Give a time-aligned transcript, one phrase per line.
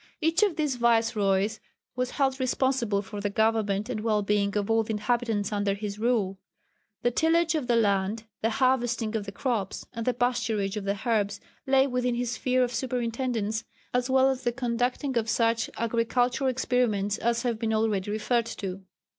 [0.19, 1.59] Each of these viceroys
[1.95, 5.99] was held responsible for the government and well being of all the inhabitants under his
[5.99, 6.39] rule.
[7.03, 10.95] The tillage of the land, the harvesting of the crops, and the pasturage of the
[10.95, 16.49] herds lay within his sphere of superintendence, as well as the conducting of such agricultural
[16.49, 18.83] experiments as have been already referred to.